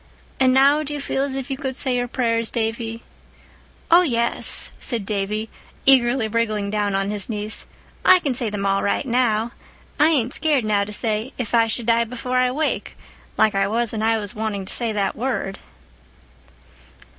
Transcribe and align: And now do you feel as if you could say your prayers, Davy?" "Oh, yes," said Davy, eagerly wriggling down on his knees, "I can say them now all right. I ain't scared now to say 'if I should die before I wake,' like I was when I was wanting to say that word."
And 0.39 0.51
now 0.51 0.81
do 0.81 0.95
you 0.95 0.99
feel 0.99 1.21
as 1.23 1.35
if 1.35 1.51
you 1.51 1.57
could 1.57 1.75
say 1.75 1.95
your 1.95 2.07
prayers, 2.07 2.49
Davy?" 2.49 3.03
"Oh, 3.91 4.01
yes," 4.01 4.71
said 4.79 5.05
Davy, 5.05 5.47
eagerly 5.85 6.27
wriggling 6.27 6.71
down 6.71 6.95
on 6.95 7.11
his 7.11 7.29
knees, 7.29 7.67
"I 8.03 8.17
can 8.17 8.33
say 8.33 8.49
them 8.49 8.63
now 8.63 8.77
all 8.77 8.81
right. 8.81 9.05
I 9.15 9.55
ain't 10.09 10.33
scared 10.33 10.65
now 10.65 10.85
to 10.85 10.91
say 10.91 11.33
'if 11.37 11.53
I 11.53 11.67
should 11.67 11.85
die 11.85 12.05
before 12.05 12.37
I 12.37 12.49
wake,' 12.49 12.97
like 13.37 13.53
I 13.53 13.67
was 13.67 13.91
when 13.91 14.01
I 14.01 14.17
was 14.17 14.33
wanting 14.33 14.65
to 14.65 14.73
say 14.73 14.91
that 14.91 15.15
word." 15.15 15.59